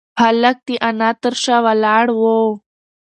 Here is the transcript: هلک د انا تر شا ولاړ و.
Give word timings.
هلک 0.21 0.57
د 0.67 0.69
انا 0.89 1.09
تر 1.21 1.33
شا 1.43 1.57
ولاړ 1.65 2.05
و. 2.19 2.21